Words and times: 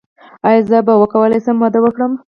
ایا 0.47 0.61
زه 0.69 0.77
به 0.87 0.93
وکولی 1.01 1.39
شم 1.45 1.57
واده 1.59 1.79
وکړم؟ 1.81 2.11